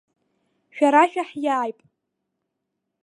[0.75, 1.79] Шәара шәаҳиааит.